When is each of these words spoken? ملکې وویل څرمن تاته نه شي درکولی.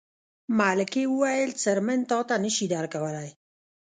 ملکې 0.59 1.03
وویل 1.09 1.51
څرمن 1.61 1.99
تاته 2.09 2.35
نه 2.43 2.49
شي 2.55 2.65
درکولی. 2.73 3.29